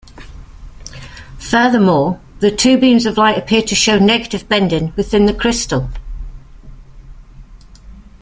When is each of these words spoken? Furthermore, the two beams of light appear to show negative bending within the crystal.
Furthermore, 1.37 2.19
the 2.39 2.49
two 2.49 2.75
beams 2.79 3.05
of 3.05 3.19
light 3.19 3.37
appear 3.37 3.61
to 3.61 3.75
show 3.75 3.99
negative 3.99 4.49
bending 4.49 4.93
within 4.97 5.27
the 5.27 5.31
crystal. 5.31 5.91